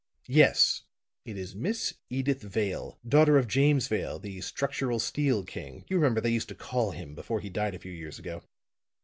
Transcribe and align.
"Yes. 0.27 0.81
It 1.25 1.37
is 1.37 1.53
Miss 1.55 1.93
Edyth 2.09 2.39
Vale, 2.41 2.97
daughter 3.07 3.37
of 3.37 3.47
James 3.47 3.87
Vale, 3.87 4.17
the 4.17 4.41
'Structural 4.41 4.97
Steel 4.97 5.43
King,' 5.43 5.85
you 5.89 5.95
remember 5.95 6.19
they 6.19 6.31
used 6.33 6.49
to 6.49 6.55
call 6.55 6.89
him 6.89 7.13
before 7.13 7.39
he 7.39 7.51
died 7.51 7.75
a 7.75 7.77
few 7.77 7.91
years 7.91 8.17
ago. 8.17 8.41